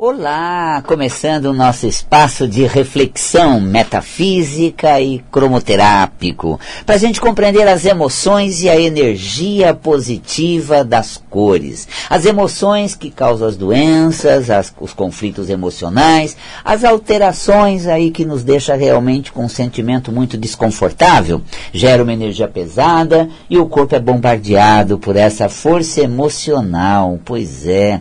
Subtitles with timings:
[0.00, 7.84] Olá, começando o nosso espaço de reflexão metafísica e cromoterápico, para a gente compreender as
[7.84, 11.88] emoções e a energia positiva das cores.
[12.08, 18.44] As emoções que causam as doenças, as, os conflitos emocionais, as alterações aí que nos
[18.44, 21.42] deixa realmente com um sentimento muito desconfortável,
[21.72, 27.18] gera uma energia pesada e o corpo é bombardeado por essa força emocional.
[27.24, 28.00] Pois é,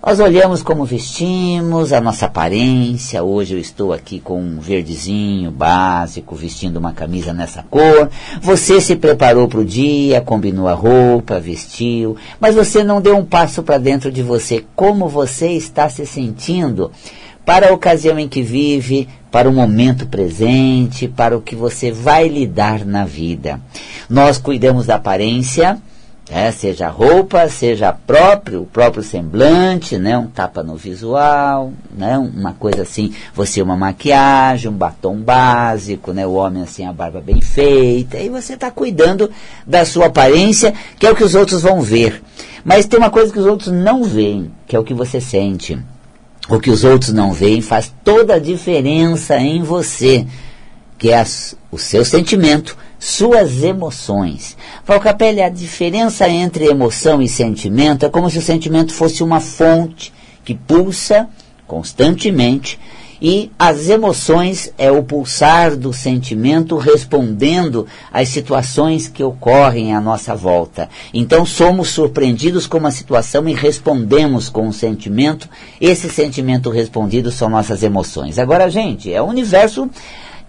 [0.00, 1.31] nós olhamos como vestimos
[1.92, 3.22] a nossa aparência.
[3.22, 8.08] Hoje eu estou aqui com um verdezinho básico, vestindo uma camisa nessa cor.
[8.40, 13.24] Você se preparou para o dia, combinou a roupa, vestiu, mas você não deu um
[13.24, 14.64] passo para dentro de você.
[14.74, 16.90] Como você está se sentindo?
[17.44, 22.28] Para a ocasião em que vive, para o momento presente, para o que você vai
[22.28, 23.60] lidar na vida.
[24.08, 25.78] Nós cuidamos da aparência,
[26.34, 32.54] é, seja roupa, seja próprio, o próprio semblante, né, um tapa no visual, né, uma
[32.54, 37.42] coisa assim, você uma maquiagem, um batom básico, né, o homem assim a barba bem
[37.42, 39.30] feita, e você está cuidando
[39.66, 42.22] da sua aparência, que é o que os outros vão ver.
[42.64, 45.78] Mas tem uma coisa que os outros não veem, que é o que você sente.
[46.48, 50.26] O que os outros não veem faz toda a diferença em você,
[50.96, 51.22] que é
[51.70, 54.56] o seu sentimento, suas emoções.
[54.86, 60.12] Valcapelli, a diferença entre emoção e sentimento é como se o sentimento fosse uma fonte
[60.44, 61.28] que pulsa
[61.66, 62.78] constantemente
[63.20, 70.36] e as emoções é o pulsar do sentimento respondendo às situações que ocorrem à nossa
[70.36, 70.88] volta.
[71.12, 75.48] Então somos surpreendidos com uma situação e respondemos com um sentimento.
[75.80, 78.38] Esse sentimento respondido são nossas emoções.
[78.38, 79.90] Agora, gente, é um universo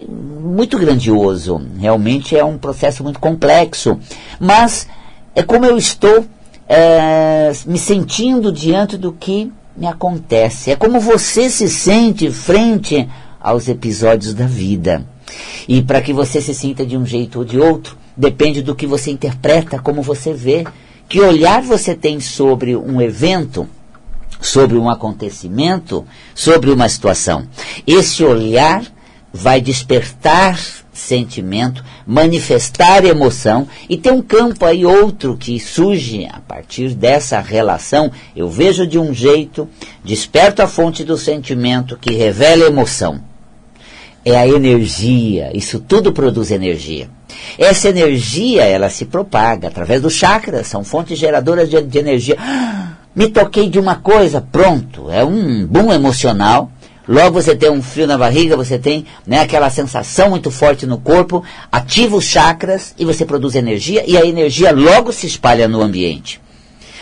[0.08, 1.60] muito grandioso.
[1.78, 3.98] Realmente é um processo muito complexo.
[4.38, 4.88] Mas
[5.34, 6.26] é como eu estou
[6.68, 10.70] é, me sentindo diante do que me acontece.
[10.70, 13.08] É como você se sente frente
[13.40, 15.04] aos episódios da vida.
[15.68, 18.86] E para que você se sinta de um jeito ou de outro, depende do que
[18.86, 20.64] você interpreta, como você vê.
[21.08, 23.68] Que olhar você tem sobre um evento,
[24.40, 26.04] sobre um acontecimento,
[26.34, 27.46] sobre uma situação.
[27.86, 28.82] Esse olhar
[29.36, 30.56] vai despertar
[30.92, 38.12] sentimento, manifestar emoção e tem um campo aí outro que surge a partir dessa relação.
[38.36, 39.68] Eu vejo de um jeito,
[40.04, 43.20] desperto a fonte do sentimento que revela emoção.
[44.24, 47.10] É a energia, isso tudo produz energia.
[47.58, 52.36] Essa energia, ela se propaga através dos chakras, são fontes geradoras de, de energia.
[53.14, 56.70] Me toquei de uma coisa, pronto, é um boom emocional
[57.06, 60.98] Logo você tem um frio na barriga, você tem né, aquela sensação muito forte no
[60.98, 65.82] corpo, ativa os chakras e você produz energia e a energia logo se espalha no
[65.82, 66.40] ambiente.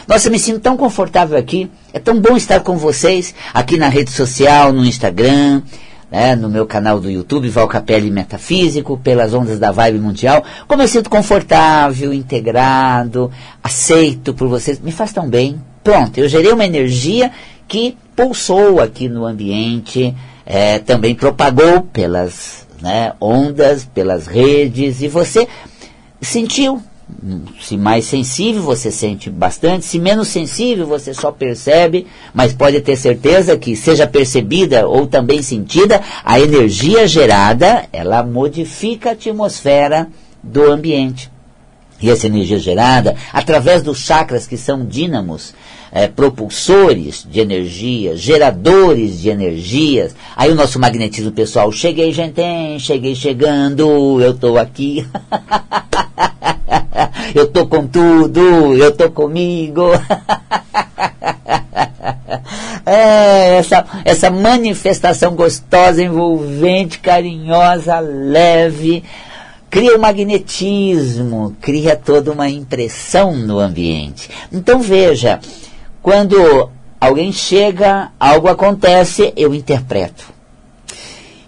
[0.06, 1.70] Nossa, eu me sinto tão confortável aqui.
[1.92, 5.62] É tão bom estar com vocês aqui na rede social, no Instagram,
[6.10, 10.44] né, no meu canal do YouTube, Valcapelli Metafísico, pelas ondas da vibe mundial.
[10.66, 13.30] Como eu sinto confortável, integrado,
[13.62, 15.62] aceito por vocês, me faz tão bem.
[15.84, 17.30] Pronto, eu gerei uma energia
[17.72, 25.48] que pulsou aqui no ambiente, é, também propagou pelas né, ondas, pelas redes, e você
[26.20, 26.82] sentiu.
[27.62, 29.86] Se mais sensível, você sente bastante.
[29.86, 32.06] Se menos sensível, você só percebe.
[32.34, 39.10] Mas pode ter certeza que, seja percebida ou também sentida, a energia gerada, ela modifica
[39.10, 40.08] a atmosfera
[40.42, 41.30] do ambiente.
[42.02, 45.54] E essa energia gerada, através dos chakras que são dínamos,
[45.92, 50.16] é, propulsores de energia, geradores de energias.
[50.34, 52.40] Aí o nosso magnetismo pessoal, cheguei, gente,
[52.78, 55.06] cheguei chegando, eu estou aqui.
[57.34, 58.40] eu estou com tudo,
[58.74, 59.82] eu estou comigo.
[62.86, 69.04] é, essa, essa manifestação gostosa, envolvente, carinhosa, leve,
[69.68, 74.30] cria um magnetismo, cria toda uma impressão no ambiente.
[74.50, 75.38] Então veja,
[76.02, 76.68] quando
[77.00, 80.24] alguém chega, algo acontece, eu interpreto.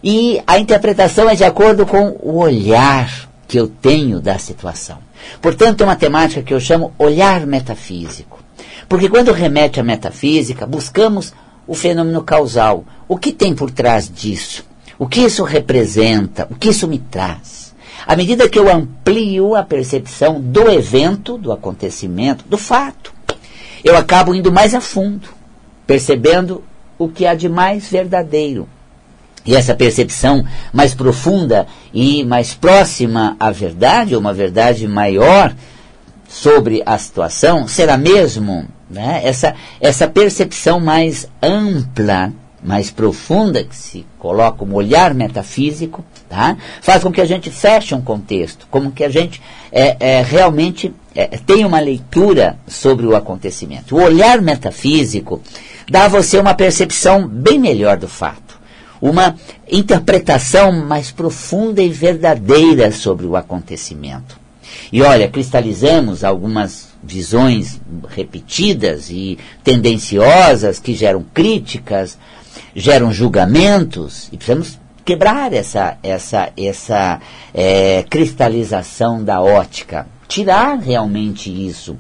[0.03, 4.99] E a interpretação é de acordo com o olhar que eu tenho da situação.
[5.41, 8.39] Portanto, é uma temática que eu chamo olhar metafísico.
[8.89, 11.33] Porque quando remete à metafísica, buscamos
[11.67, 12.85] o fenômeno causal.
[13.09, 14.65] O que tem por trás disso?
[14.99, 16.47] O que isso representa?
[16.51, 17.75] O que isso me traz?
[18.07, 23.14] À medida que eu amplio a percepção do evento, do acontecimento, do fato,
[23.85, 25.29] eu acabo indo mais a fundo,
[25.87, 26.65] percebendo
[26.99, 28.67] o que há de mais verdadeiro.
[29.45, 30.43] E essa percepção
[30.73, 35.55] mais profunda e mais próxima à verdade, ou uma verdade maior,
[36.27, 42.33] sobre a situação, será mesmo né, essa, essa percepção mais ampla,
[42.63, 46.03] mais profunda, que se coloca um olhar metafísico,
[46.35, 46.57] tá?
[46.81, 49.41] faz com que a gente feche um contexto, como que a gente
[49.71, 53.97] é, é, realmente é, tenha uma leitura sobre o acontecimento.
[53.97, 55.41] O olhar metafísico
[55.89, 58.59] dá a você uma percepção bem melhor do fato,
[59.01, 59.37] uma
[59.71, 64.43] interpretação mais profunda e verdadeira sobre o acontecimento.
[64.93, 72.19] E olha, cristalizamos algumas visões repetidas e tendenciosas que geram críticas,
[72.75, 77.21] geram julgamentos, e precisamos quebrar essa, essa, essa
[77.53, 81.97] é, cristalização da ótica, tirar realmente isso,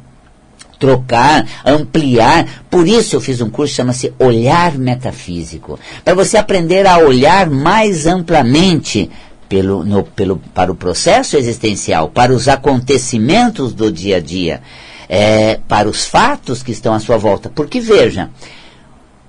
[0.78, 2.64] trocar, ampliar.
[2.70, 8.06] Por isso eu fiz um curso chama-se Olhar Metafísico, para você aprender a olhar mais
[8.06, 9.10] amplamente
[9.48, 14.62] pelo, no, pelo, para o processo existencial, para os acontecimentos do dia a dia,
[15.08, 17.50] é, para os fatos que estão à sua volta.
[17.54, 18.30] Porque veja,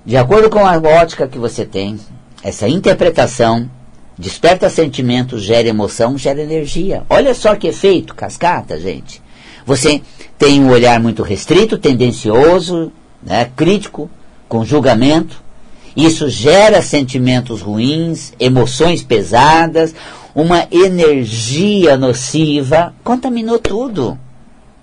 [0.04, 1.98] de acordo com a ótica que você tem,
[2.46, 3.68] essa interpretação
[4.16, 7.02] desperta sentimentos, gera emoção, gera energia.
[7.10, 9.20] Olha só que efeito, cascata, gente.
[9.66, 10.00] Você
[10.38, 14.08] tem um olhar muito restrito, tendencioso, né, crítico,
[14.48, 15.42] com julgamento,
[15.96, 19.92] isso gera sentimentos ruins, emoções pesadas,
[20.32, 24.16] uma energia nociva, contaminou tudo.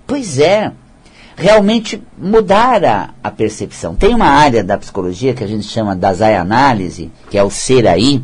[0.06, 0.70] Pois é,
[1.36, 3.94] realmente mudar a, a percepção.
[3.94, 6.10] Tem uma área da psicologia que a gente chama da
[6.40, 8.22] análise, que é o ser aí,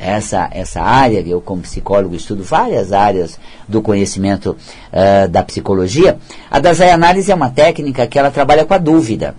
[0.00, 3.38] essa, essa área, eu como psicólogo estudo várias áreas
[3.68, 6.18] do conhecimento uh, da psicologia.
[6.50, 6.58] A
[6.94, 9.34] análise é uma técnica que ela trabalha com a dúvida.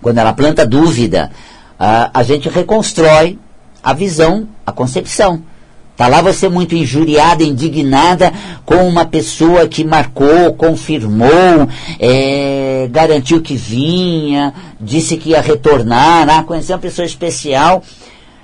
[0.00, 1.30] Quando ela planta dúvida,
[1.78, 3.38] a, a gente reconstrói
[3.84, 5.42] a visão, a concepção.
[6.02, 8.32] Está lá você muito injuriada, indignada
[8.66, 11.68] com uma pessoa que marcou, confirmou,
[12.00, 17.84] é, garantiu que vinha, disse que ia retornar, ah, conheceu uma pessoa especial,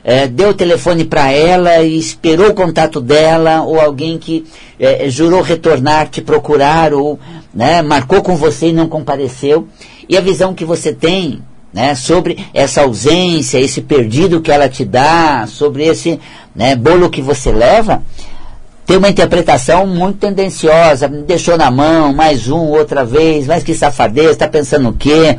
[0.05, 4.47] é, deu o telefone para ela e esperou o contato dela, ou alguém que
[4.79, 7.19] é, jurou retornar, te procurar, ou
[7.53, 9.67] né, marcou com você e não compareceu.
[10.09, 11.43] E a visão que você tem
[11.73, 16.19] né, sobre essa ausência, esse perdido que ela te dá, sobre esse
[16.55, 18.03] né, bolo que você leva,
[18.87, 24.31] tem uma interpretação muito tendenciosa, deixou na mão, mais um, outra vez, mas que safadeza,
[24.31, 25.37] está pensando o quê?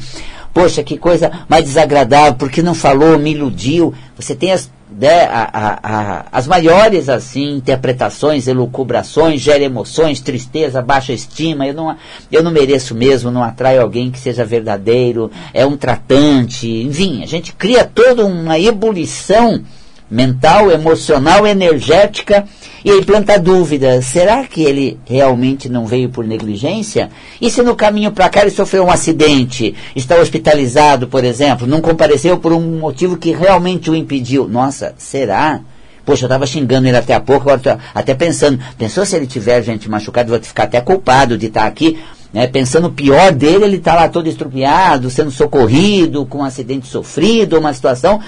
[0.54, 3.94] Poxa, que coisa mais desagradável, porque não falou, me iludiu.
[4.18, 10.81] Você tem as né, a, a, a, as maiores assim interpretações, elucubrações, gera emoções, tristeza,
[10.81, 11.68] baixa estima.
[11.68, 11.96] Eu não,
[12.31, 16.68] eu não mereço mesmo, não atraio alguém que seja verdadeiro, é um tratante.
[16.68, 19.63] Enfim, a gente cria toda uma ebulição
[20.10, 22.46] mental, emocional, energética,
[22.84, 27.10] e aí planta dúvida: será que ele realmente não veio por negligência?
[27.40, 31.82] E se no caminho para cá ele sofreu um acidente, está hospitalizado, por exemplo, não
[31.82, 34.48] compareceu por um motivo que realmente o impediu?
[34.48, 35.62] Nossa, será?
[36.06, 39.62] Poxa, eu estava xingando ele até há pouco, agora até pensando, pensou se ele tiver
[39.62, 42.00] gente machucada, vou ficar até culpado de estar aqui,
[42.34, 46.88] né, pensando o pior dele, ele está lá todo estrupiado, sendo socorrido, com um acidente
[46.88, 48.20] sofrido, uma situação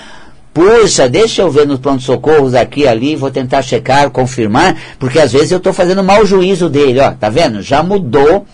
[0.54, 5.52] Puxa, deixa eu ver nos pronto-socorros aqui ali, vou tentar checar, confirmar, porque às vezes
[5.52, 7.62] eu estou fazendo mau juízo dele, ó, tá vendo?
[7.62, 8.46] Já mudou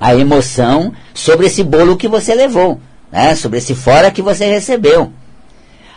[0.00, 2.80] a emoção sobre esse bolo que você levou,
[3.10, 3.34] né?
[3.34, 5.12] Sobre esse fora que você recebeu.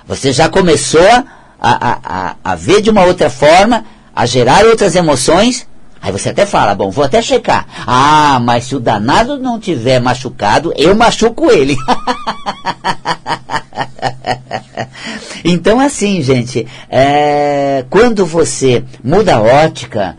[0.08, 1.24] Você já começou a,
[1.62, 3.86] a, a, a ver de uma outra forma,
[4.16, 5.68] a gerar outras emoções,
[6.04, 7.64] Aí você até fala, bom, vou até checar.
[7.86, 11.78] Ah, mas se o danado não tiver machucado, eu machuco ele.
[15.46, 20.18] então, assim, gente, é, quando você muda a ótica,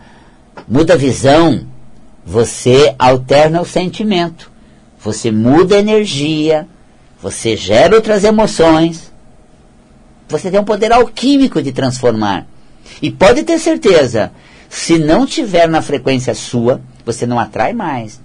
[0.67, 1.67] muda a visão,
[2.25, 4.51] você alterna o sentimento.
[4.99, 6.67] Você muda a energia,
[7.21, 9.11] você gera outras emoções.
[10.29, 12.47] Você tem um poder alquímico de transformar.
[13.01, 14.31] E pode ter certeza,
[14.69, 18.21] se não tiver na frequência sua, você não atrai mais.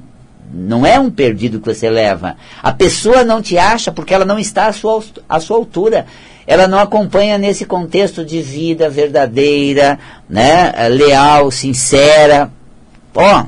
[0.53, 2.37] Não é um perdido que você leva.
[2.63, 6.07] A pessoa não te acha porque ela não está à sua, à sua altura.
[6.47, 12.51] Ela não acompanha nesse contexto de vida verdadeira, né, leal, sincera.
[13.15, 13.45] Ó,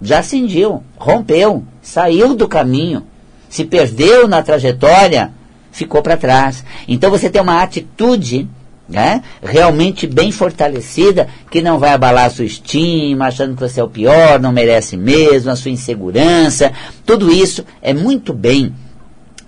[0.00, 3.04] já cindiu, rompeu, saiu do caminho,
[3.48, 5.32] se perdeu na trajetória,
[5.72, 6.64] ficou para trás.
[6.86, 8.48] Então você tem uma atitude
[8.88, 9.22] né?
[9.42, 13.88] realmente bem fortalecida, que não vai abalar a sua estima, achando que você é o
[13.88, 16.72] pior, não merece mesmo, a sua insegurança.
[17.04, 18.74] Tudo isso é muito bem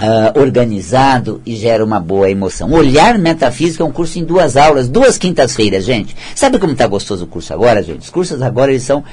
[0.01, 2.73] Uh, organizado e gera uma boa emoção.
[2.73, 6.17] Olhar Metafísica é um curso em duas aulas, duas quintas-feiras, gente.
[6.35, 8.01] Sabe como está gostoso o curso agora, gente?
[8.01, 9.05] Os cursos agora eles são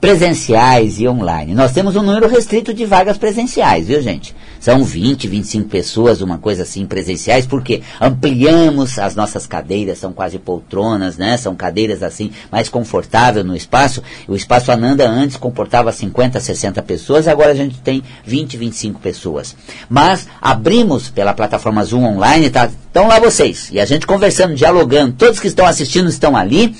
[0.00, 1.54] presenciais e online.
[1.54, 4.34] Nós temos um número restrito de vagas presenciais, viu, gente?
[4.60, 10.38] São 20, 25 pessoas, uma coisa assim, presenciais, porque ampliamos as nossas cadeiras, são quase
[10.38, 11.36] poltronas, né?
[11.36, 14.02] São cadeiras assim, mais confortáveis no espaço.
[14.26, 19.56] O espaço Ananda antes comportava 50, 60 pessoas, agora a gente tem 20, 25 pessoas.
[19.88, 22.66] Mas abrimos pela plataforma Zoom Online, tá?
[22.66, 23.68] Estão lá vocês.
[23.72, 25.12] E a gente conversando, dialogando.
[25.12, 26.74] Todos que estão assistindo estão ali.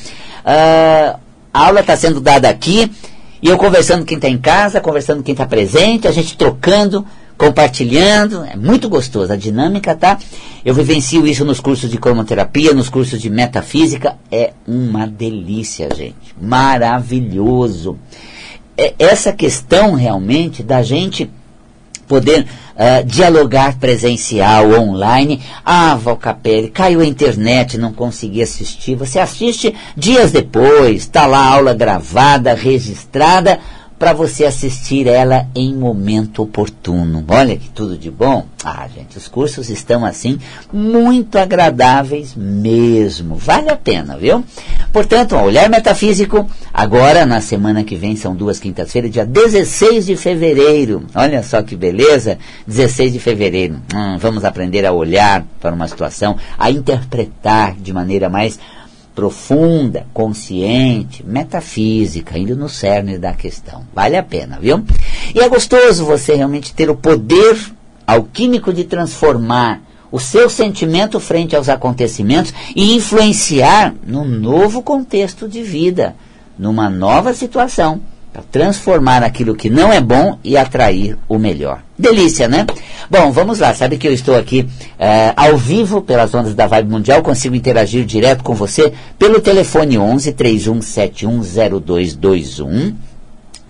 [0.45, 1.19] Uh,
[1.53, 2.91] a aula está sendo dada aqui.
[3.43, 8.45] E eu conversando quem está em casa, conversando quem está presente, a gente trocando, compartilhando.
[8.45, 9.33] É muito gostoso.
[9.33, 10.19] A dinâmica tá.
[10.65, 14.17] Eu vivencio isso nos cursos de cromoterapia, nos cursos de metafísica.
[14.31, 16.35] É uma delícia, gente.
[16.41, 17.99] Maravilhoso.
[18.77, 21.31] É essa questão realmente da gente
[22.07, 22.47] poder
[22.77, 25.41] uh, dialogar presencial, online.
[25.65, 28.95] Ah, Valcapelli, caiu a internet, não consegui assistir.
[28.95, 33.59] Você assiste dias depois, está lá a aula gravada, registrada
[33.99, 37.25] para você assistir ela em momento oportuno.
[37.29, 38.47] Olha que tudo de bom.
[38.65, 40.39] Ah, gente, os cursos estão assim
[40.73, 43.37] muito agradáveis mesmo.
[43.37, 44.45] Vale a pena, viu?
[44.93, 50.17] Portanto, o Olhar Metafísico, agora na semana que vem, são duas quintas-feiras, dia 16 de
[50.17, 51.05] fevereiro.
[51.15, 53.81] Olha só que beleza, 16 de fevereiro.
[53.95, 58.59] Hum, vamos aprender a olhar para uma situação, a interpretar de maneira mais
[59.17, 63.83] profunda, consciente, metafísica, indo no cerne da questão.
[63.95, 64.85] Vale a pena, viu?
[65.35, 67.59] E é gostoso você realmente ter o poder
[68.07, 69.81] alquímico de transformar
[70.13, 76.15] o seu sentimento frente aos acontecimentos e influenciar num novo contexto de vida,
[76.59, 78.03] numa nova situação
[78.37, 81.81] para transformar aquilo que não é bom e atrair o melhor.
[81.99, 82.67] Delícia, né?
[83.11, 83.73] Bom, vamos lá.
[83.73, 88.05] Sabe que eu estou aqui é, ao vivo pelas ondas da Vibe Mundial, consigo interagir
[88.05, 92.93] direto com você pelo telefone 11 31710221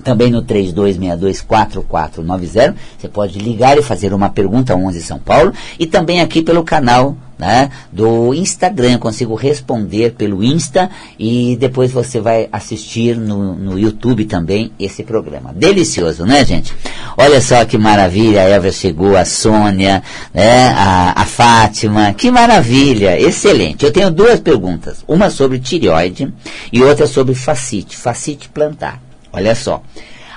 [0.06, 2.74] também no 32624490.
[2.96, 7.16] Você pode ligar e fazer uma pergunta 11 São Paulo e também aqui pelo canal
[7.36, 8.92] né, do Instagram.
[8.92, 15.02] Eu consigo responder pelo Insta e depois você vai assistir no, no YouTube também esse
[15.02, 15.52] programa.
[15.52, 16.72] Delicioso, né, gente?
[17.16, 23.20] Olha só que maravilha, a Eva chegou, a Sônia, né, a, a Fátima, que maravilha,
[23.20, 23.84] excelente.
[23.84, 26.32] Eu tenho duas perguntas, uma sobre tireoide
[26.72, 29.04] e outra sobre facite, facite plantar.
[29.36, 29.82] Olha só.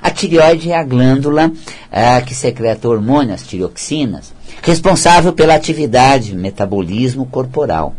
[0.01, 1.49] A tireoide é a glândula
[1.89, 7.95] ah, que secreta hormônios, tireoxinas, responsável pela atividade, metabolismo corporal.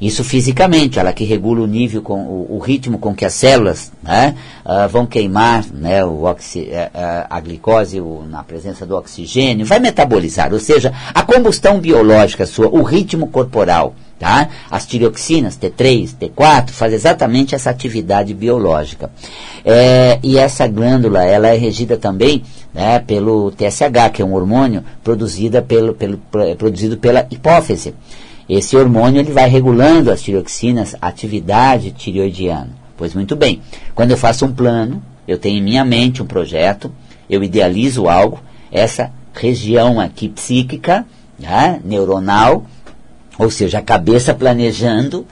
[0.00, 3.92] Isso fisicamente, ela que regula o nível, com, o, o ritmo com que as células
[4.02, 9.66] né, uh, vão queimar né, o oxi, uh, a glicose o, na presença do oxigênio,
[9.66, 13.94] vai metabolizar, ou seja, a combustão biológica sua, o ritmo corporal.
[14.18, 14.50] Tá?
[14.70, 19.10] As tireoxinas, T3, T4, faz exatamente essa atividade biológica.
[19.64, 22.42] É, e essa glândula, ela é regida também
[22.74, 26.18] né, pelo TSH, que é um hormônio produzido, pelo, pelo,
[26.58, 27.94] produzido pela hipófise.
[28.50, 32.70] Esse hormônio ele vai regulando as tireoxinas, a atividade tireoidiana.
[32.96, 33.62] Pois muito bem,
[33.94, 36.92] quando eu faço um plano, eu tenho em minha mente um projeto,
[37.30, 38.40] eu idealizo algo,
[38.72, 41.06] essa região aqui psíquica,
[41.38, 42.66] né, neuronal,
[43.38, 45.24] ou seja, a cabeça planejando,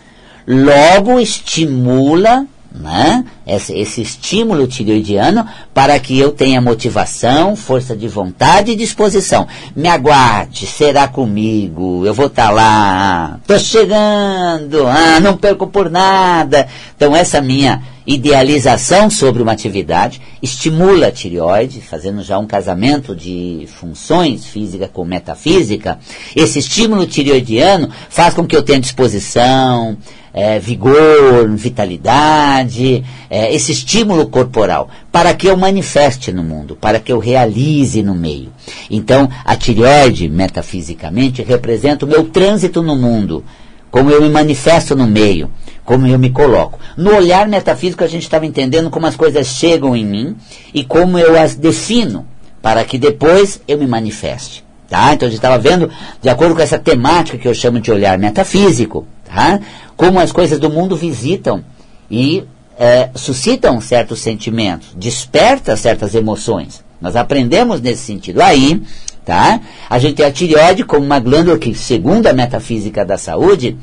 [0.46, 2.46] logo estimula
[2.78, 3.24] né?
[3.46, 9.46] esse, esse estímulo tireoidiano para que eu tenha motivação, força de vontade e disposição.
[9.74, 15.90] Me aguarde, será comigo, eu vou estar tá lá, estou chegando, ah, não perco por
[15.90, 16.68] nada.
[16.96, 23.68] Então essa minha idealização sobre uma atividade estimula a tireoide, fazendo já um casamento de
[23.68, 25.98] funções física com metafísica.
[26.34, 29.98] Esse estímulo tireoidiano faz com que eu tenha disposição,
[30.32, 37.12] é, vigor, vitalidade, é, esse estímulo corporal, para que eu manifeste no mundo, para que
[37.12, 38.50] eu realize no meio.
[38.90, 43.44] Então, a tireoide, metafisicamente, representa o meu trânsito no mundo,
[43.90, 45.50] como eu me manifesto no meio,
[45.88, 46.78] como eu me coloco.
[46.98, 50.36] No olhar metafísico, a gente estava entendendo como as coisas chegam em mim
[50.74, 52.26] e como eu as defino,
[52.60, 54.62] para que depois eu me manifeste.
[54.86, 55.14] Tá?
[55.14, 55.90] Então a gente estava vendo,
[56.20, 59.60] de acordo com essa temática que eu chamo de olhar metafísico, tá?
[59.96, 61.64] como as coisas do mundo visitam
[62.10, 62.44] e
[62.78, 66.84] é, suscitam certos sentimentos, desperta certas emoções.
[67.00, 68.42] Nós aprendemos nesse sentido.
[68.42, 68.82] Aí,
[69.24, 69.58] tá?
[69.88, 73.78] A gente tem a tireoide como uma glândula que, segundo a metafísica da saúde,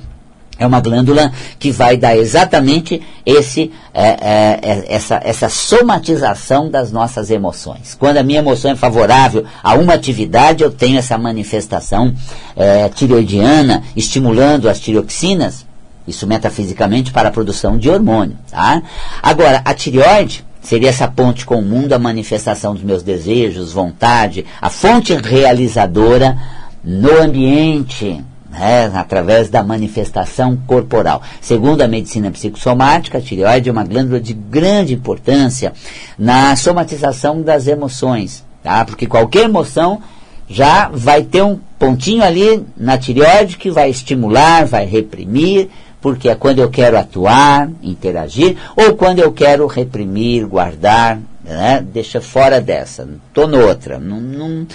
[0.58, 6.92] é uma glândula que vai dar exatamente esse, é, é, é, essa, essa somatização das
[6.92, 7.96] nossas emoções.
[7.98, 12.14] Quando a minha emoção é favorável a uma atividade, eu tenho essa manifestação
[12.56, 15.66] é, tireoidiana estimulando as tireoxinas,
[16.08, 18.38] isso metafisicamente para a produção de hormônio.
[18.50, 18.82] Tá?
[19.22, 24.46] Agora, a tireoide seria essa ponte com o mundo, a manifestação dos meus desejos, vontade,
[24.62, 26.38] a fonte realizadora
[26.84, 28.24] no ambiente
[28.58, 31.22] né, através da manifestação corporal.
[31.42, 35.74] Segundo a medicina psicossomática, a tireoide é uma glândula de grande importância
[36.18, 38.86] na somatização das emoções, tá?
[38.86, 40.02] porque qualquer emoção
[40.48, 45.70] já vai ter um pontinho ali na tireoide que vai estimular, vai reprimir,
[46.00, 51.84] porque é quando eu quero atuar, interagir, ou quando eu quero reprimir, guardar, né?
[51.92, 54.68] deixa fora dessa, estou noutra, não, não,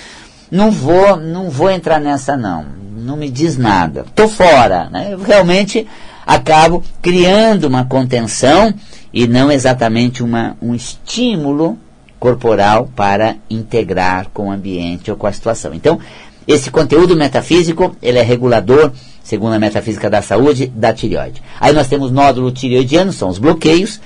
[0.51, 2.80] não, vou, não vou entrar nessa não
[3.11, 4.88] não me diz nada, estou fora.
[4.88, 5.09] Né?
[5.12, 5.85] Eu realmente
[6.25, 8.73] acabo criando uma contenção
[9.12, 11.76] e não exatamente uma, um estímulo
[12.21, 15.75] corporal para integrar com o ambiente ou com a situação.
[15.75, 15.99] Então,
[16.47, 18.93] esse conteúdo metafísico, ele é regulador,
[19.25, 21.43] segundo a metafísica da saúde, da tireoide.
[21.59, 24.00] Aí nós temos nódulo tireoidiano, são os bloqueios,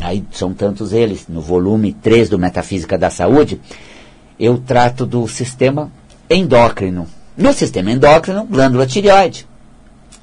[0.00, 3.60] aí são tantos eles, no volume 3 do Metafísica da Saúde,
[4.38, 5.90] eu trato do sistema
[6.28, 7.06] endócrino,
[7.36, 9.46] no sistema endócrino, glândula tireoide.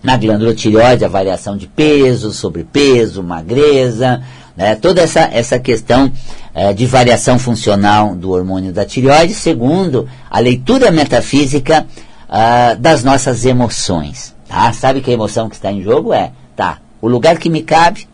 [0.01, 4.23] Na glândula tireoide, a variação de peso, sobrepeso, magreza,
[4.55, 6.11] né, toda essa, essa questão
[6.53, 11.85] é, de variação funcional do hormônio da tireoide, segundo a leitura metafísica
[12.27, 14.35] uh, das nossas emoções.
[14.47, 14.73] Tá?
[14.73, 18.07] Sabe que a emoção que está em jogo é, tá, o lugar que me cabe,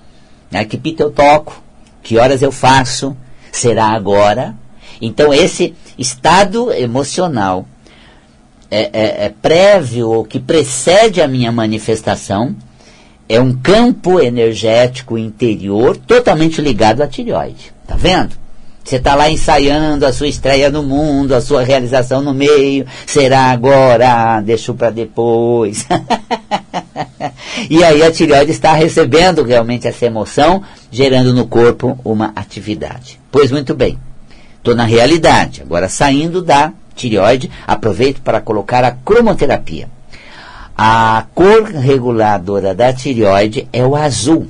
[0.51, 1.61] né, que pita eu toco,
[2.03, 3.15] que horas eu faço,
[3.51, 4.55] será agora.
[5.01, 7.65] Então, esse estado emocional
[8.69, 12.55] é, é, é prévio ou que precede a minha manifestação
[13.29, 17.73] é um campo energético interior totalmente ligado à tireoide.
[17.85, 18.35] Tá vendo?
[18.83, 22.85] Você está lá ensaiando a sua estreia no mundo, a sua realização no meio.
[23.05, 24.39] Será agora?
[24.39, 25.85] Deixo para depois.
[27.69, 33.19] e aí a tireoide está recebendo realmente essa emoção, gerando no corpo uma atividade.
[33.29, 33.99] Pois muito bem.
[34.57, 39.87] Estou na realidade, agora saindo da tireoide, aproveito para colocar a cromoterapia.
[40.77, 44.47] A cor reguladora da tireoide é o azul.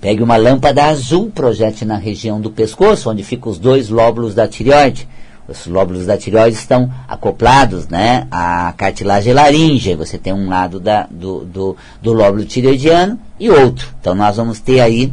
[0.00, 4.46] Pegue uma lâmpada azul, projete na região do pescoço, onde ficam os dois lóbulos da
[4.46, 5.08] tireoide.
[5.46, 9.96] Os lóbulos da tireoide estão acoplados né, à cartilagem laríngea.
[9.96, 13.88] Você tem um lado da, do, do, do lóbulo tireoidiano e outro.
[14.00, 15.12] Então nós vamos ter aí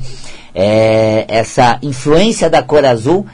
[0.55, 3.25] é, essa influência da cor azul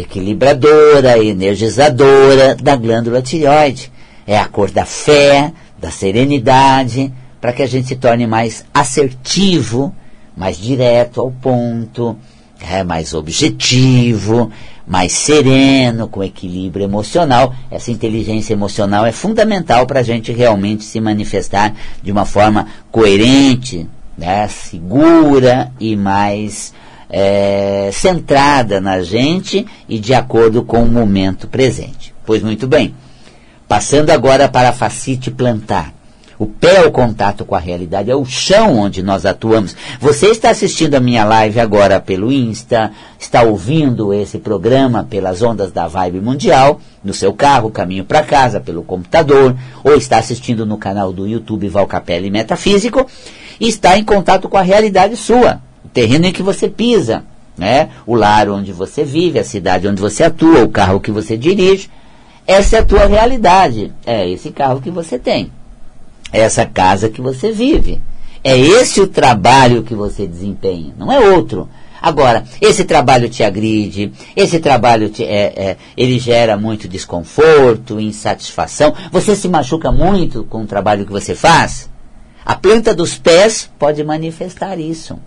[0.00, 3.90] equilibradora, energizadora da glândula tireoide.
[4.26, 9.94] É a cor da fé, da serenidade, para que a gente se torne mais assertivo,
[10.36, 12.16] mais direto ao ponto,
[12.60, 14.50] é, mais objetivo,
[14.86, 17.54] mais sereno, com equilíbrio emocional.
[17.70, 23.86] Essa inteligência emocional é fundamental para a gente realmente se manifestar de uma forma coerente,
[24.16, 26.72] né, segura e mais
[27.08, 32.14] é, centrada na gente e de acordo com o momento presente.
[32.24, 32.94] Pois muito bem.
[33.68, 35.94] Passando agora para a facite plantar.
[36.36, 39.76] O pé é o contato com a realidade, é o chão onde nós atuamos.
[40.00, 45.70] Você está assistindo a minha live agora pelo Insta, está ouvindo esse programa pelas ondas
[45.70, 50.76] da Vibe Mundial, no seu carro, caminho para casa, pelo computador, ou está assistindo no
[50.76, 53.06] canal do YouTube Valcapelli Metafísico,
[53.60, 55.60] e está em contato com a realidade sua
[55.94, 57.24] terreno em que você pisa,
[57.56, 57.88] né?
[58.04, 61.88] o lar onde você vive, a cidade onde você atua, o carro que você dirige.
[62.46, 63.92] Essa é a tua realidade.
[64.04, 65.50] É esse carro que você tem.
[66.32, 68.02] É essa casa que você vive.
[68.42, 71.66] É esse o trabalho que você desempenha, não é outro.
[72.02, 78.92] Agora, esse trabalho te agride, esse trabalho te, é, é, ele gera muito desconforto, insatisfação.
[79.10, 81.88] Você se machuca muito com o trabalho que você faz?
[82.44, 85.18] A planta dos pés pode manifestar isso.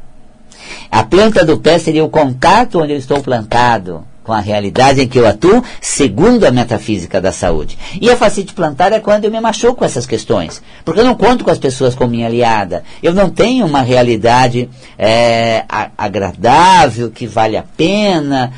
[0.92, 5.08] A planta do pé seria o contato onde eu estou plantado com a realidade em
[5.08, 7.78] que eu atuo, segundo a metafísica da saúde.
[8.02, 10.62] E a facite plantar é quando eu me machuco com essas questões.
[10.84, 12.84] Porque eu não conto com as pessoas como minha aliada.
[13.02, 15.64] Eu não tenho uma realidade é,
[15.98, 18.52] agradável, que vale a pena.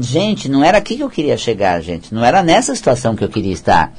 [0.00, 2.12] Gente, não era aqui que eu queria chegar, gente.
[2.12, 3.92] Não era nessa situação que eu queria estar.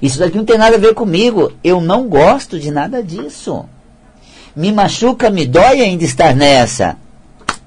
[0.00, 1.52] Isso daqui não tem nada a ver comigo.
[1.62, 3.66] Eu não gosto de nada disso
[4.58, 6.96] me machuca, me dói ainda estar nessa.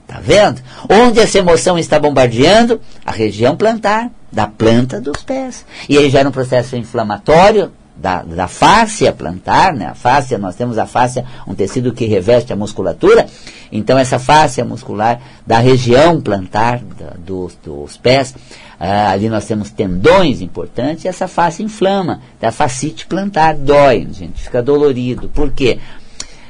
[0.05, 0.61] Tá vendo?
[0.89, 2.81] Onde essa emoção está bombardeando?
[3.05, 5.65] A região plantar, da planta dos pés.
[5.87, 9.85] E aí gera um processo inflamatório da, da fáscia plantar, né?
[9.85, 13.25] A fáscia, nós temos a fáscia, um tecido que reveste a musculatura,
[13.71, 18.33] então essa fáscia muscular da região plantar da, dos, dos pés,
[18.79, 24.41] ah, ali nós temos tendões importantes e essa face inflama, da facite plantar, dói, gente,
[24.41, 25.29] fica dolorido.
[25.29, 25.79] Por quê?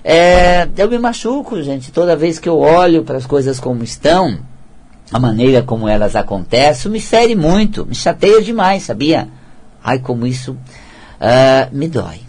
[0.03, 4.39] É, eu me machuco, gente, toda vez que eu olho para as coisas como estão,
[5.11, 9.27] a maneira como elas acontecem, me fere muito, me chateia demais, sabia?
[9.83, 12.21] Ai, como isso uh, me dói.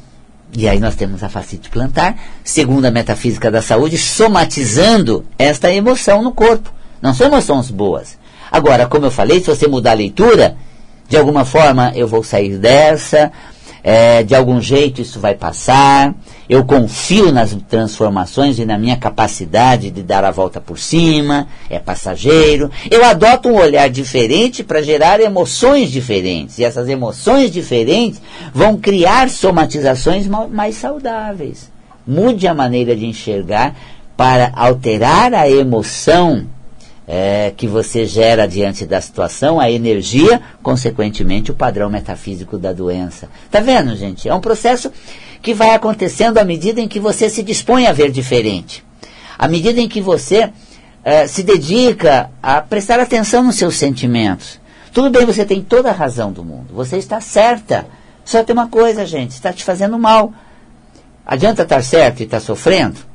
[0.54, 6.22] E aí nós temos a facite plantar, segundo a metafísica da saúde, somatizando esta emoção
[6.22, 6.70] no corpo.
[7.00, 8.18] Não são emoções boas.
[8.50, 10.56] Agora, como eu falei, se você mudar a leitura,
[11.08, 13.32] de alguma forma eu vou sair dessa,
[13.84, 16.14] é, de algum jeito isso vai passar,
[16.48, 21.78] eu confio nas transformações e na minha capacidade de dar a volta por cima, é
[21.78, 22.70] passageiro.
[22.90, 26.58] Eu adoto um olhar diferente para gerar emoções diferentes.
[26.58, 28.20] E essas emoções diferentes
[28.54, 31.70] vão criar somatizações mais saudáveis.
[32.06, 33.74] Mude a maneira de enxergar
[34.16, 36.46] para alterar a emoção
[37.14, 43.28] é, que você gera diante da situação, a energia, consequentemente o padrão metafísico da doença.
[43.50, 44.30] Tá vendo, gente?
[44.30, 44.90] É um processo
[45.42, 48.82] que vai acontecendo à medida em que você se dispõe a ver diferente.
[49.38, 50.50] À medida em que você
[51.04, 54.58] é, se dedica a prestar atenção nos seus sentimentos.
[54.90, 56.72] Tudo bem, você tem toda a razão do mundo.
[56.72, 57.86] Você está certa.
[58.24, 60.32] Só tem uma coisa, gente, está te fazendo mal.
[61.26, 63.11] Adianta estar certo e estar sofrendo?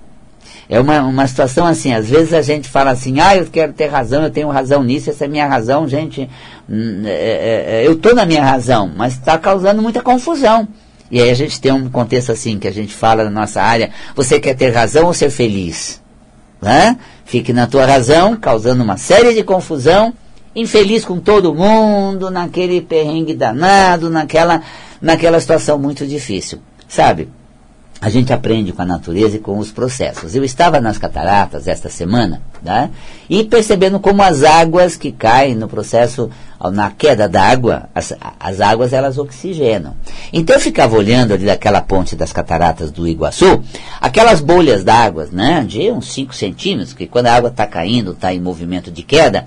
[0.70, 3.88] É uma, uma situação assim, às vezes a gente fala assim, ah, eu quero ter
[3.88, 6.30] razão, eu tenho razão nisso, essa é minha razão, gente,
[6.70, 10.68] hum, é, é, é eu estou na minha razão, mas está causando muita confusão.
[11.10, 13.92] E aí a gente tem um contexto assim, que a gente fala na nossa área,
[14.14, 16.02] você quer ter razão ou ser feliz?
[16.62, 16.98] Né?
[17.24, 20.14] Fique na tua razão, causando uma série de confusão,
[20.54, 24.62] infeliz com todo mundo, naquele perrengue danado, naquela,
[25.02, 26.60] naquela situação muito difícil.
[26.90, 27.30] Sabe?
[28.00, 30.36] A gente aprende com a natureza e com os processos.
[30.36, 32.92] Eu estava nas cataratas esta semana, né,
[33.30, 36.30] e percebendo como as águas que caem no processo,
[36.72, 39.96] na queda da água, as, as águas elas oxigenam.
[40.32, 43.64] Então eu ficava olhando ali daquela ponte das cataratas do Iguaçu,
[44.00, 48.34] aquelas bolhas d'água, né, de uns 5 centímetros, que quando a água está caindo, está
[48.34, 49.46] em movimento de queda,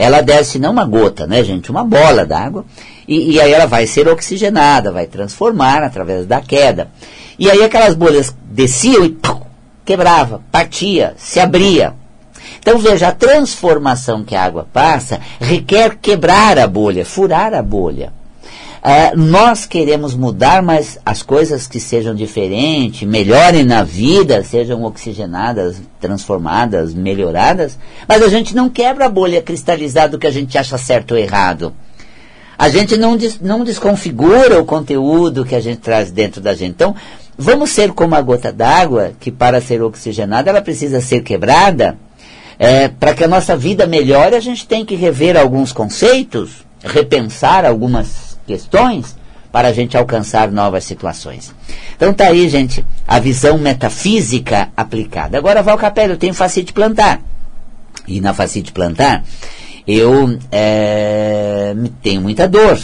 [0.00, 2.64] ela desce não uma gota, né, gente, uma bola d'água,
[3.06, 6.88] e, e aí ela vai ser oxigenada, vai transformar através da queda.
[7.38, 9.42] E aí aquelas bolhas desciam e pum,
[9.84, 11.92] quebrava, partia, se abria.
[12.58, 18.12] Então veja, a transformação que a água passa requer quebrar a bolha, furar a bolha.
[18.82, 25.82] Uh, nós queremos mudar, mas as coisas que sejam diferentes, melhorem na vida, sejam oxigenadas,
[26.00, 30.78] transformadas, melhoradas, mas a gente não quebra a bolha cristalizada do que a gente acha
[30.78, 31.74] certo ou errado.
[32.58, 36.72] A gente não, des, não desconfigura o conteúdo que a gente traz dentro da gente.
[36.72, 36.94] Então,
[37.42, 41.96] Vamos ser como a gota d'água, que para ser oxigenada ela precisa ser quebrada.
[42.58, 47.64] É, para que a nossa vida melhore, a gente tem que rever alguns conceitos, repensar
[47.64, 49.16] algumas questões
[49.52, 51.54] para a gente alcançar novas situações.
[51.94, 55.38] Então tá aí, gente, a visão metafísica aplicada.
[55.38, 57.20] Agora, Val Capello, eu tenho facite plantar.
[58.08, 59.22] E na facite plantar,
[59.86, 62.76] eu é, tenho muita dor.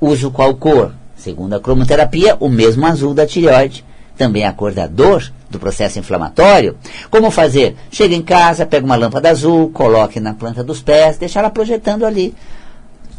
[0.00, 0.92] Uso qual cor?
[1.16, 3.84] Segundo a cromoterapia, o mesmo azul da tireoide,
[4.16, 6.76] também a cor da dor do processo inflamatório.
[7.10, 7.76] Como fazer?
[7.90, 12.04] Chega em casa, pega uma lâmpada azul, coloque na planta dos pés, deixa ela projetando
[12.06, 12.34] ali.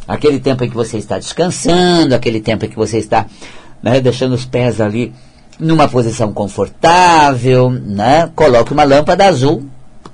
[0.07, 3.25] Aquele tempo em que você está descansando, aquele tempo em que você está
[3.81, 5.13] né, deixando os pés ali
[5.59, 9.65] numa posição confortável, né, coloque uma lâmpada azul,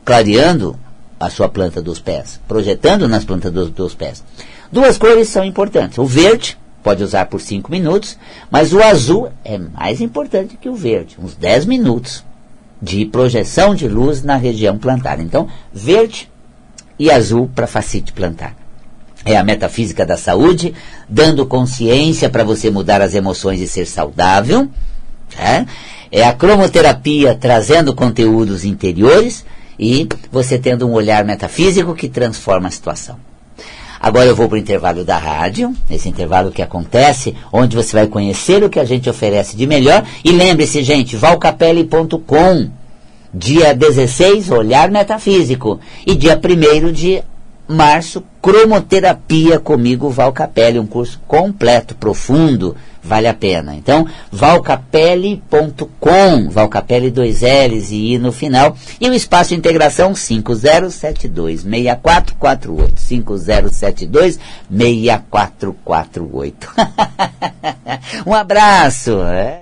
[0.06, 0.78] clareando
[1.20, 4.24] a sua planta dos pés, projetando nas plantas dos, dos pés.
[4.72, 5.98] Duas cores são importantes.
[5.98, 8.18] O verde, pode usar por 5 minutos,
[8.50, 12.24] mas o azul é mais importante que o verde, uns 10 minutos
[12.82, 15.20] de projeção de luz na região plantar.
[15.20, 16.32] Então, verde
[16.98, 18.56] e azul para facite plantar.
[19.24, 20.74] É a metafísica da saúde,
[21.08, 24.68] dando consciência para você mudar as emoções e ser saudável.
[25.38, 25.66] É,
[26.12, 29.46] é a cromoterapia trazendo conteúdos interiores
[29.80, 33.18] e você tendo um olhar metafísico que transforma a situação.
[34.00, 38.08] Agora eu vou para o intervalo da rádio, esse intervalo que acontece, onde você vai
[38.08, 40.04] conhecer o que a gente oferece de melhor.
[40.26, 42.70] E lembre-se, gente, valcapelli.com.
[43.34, 45.80] Dia 16, Olhar Metafísico.
[46.06, 47.24] E dia 1 de
[47.72, 53.76] março, cromoterapia comigo, Val Capelli, um curso completo, profundo, vale a pena.
[53.76, 61.62] Então, valcapelli.com, Valcapelli dois L's e I no final, e o espaço de integração 5072
[61.62, 66.74] 6448, 5072 6448.
[68.26, 69.22] um abraço.
[69.24, 69.62] É.